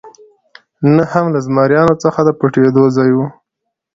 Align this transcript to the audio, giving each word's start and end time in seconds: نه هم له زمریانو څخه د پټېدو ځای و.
نه 0.95 1.03
هم 1.11 1.25
له 1.33 1.39
زمریانو 1.47 1.95
څخه 2.03 2.19
د 2.23 2.29
پټېدو 2.39 2.83
ځای 2.97 3.11
و. 3.13 3.17